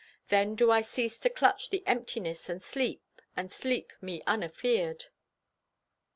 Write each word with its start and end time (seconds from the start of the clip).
Then 0.29 0.55
do 0.55 0.71
I 0.71 0.81
cease 0.81 1.19
to 1.19 1.29
clutch 1.29 1.69
the 1.69 1.85
emptiness 1.85 2.49
And 2.49 2.63
sleep, 2.63 3.03
and 3.37 3.51
sleep 3.53 3.93
me 4.01 4.23
unafeared! 4.25 5.05